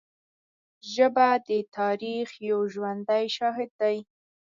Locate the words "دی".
3.81-3.97